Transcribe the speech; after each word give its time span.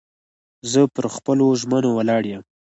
زه 0.71 0.81
پر 0.95 1.05
خپلو 1.15 1.45
ژمنو 1.61 1.89
ولاړ 1.97 2.23
یم. 2.31 2.41